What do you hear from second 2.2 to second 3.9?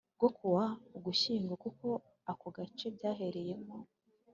ako gace byabereyemo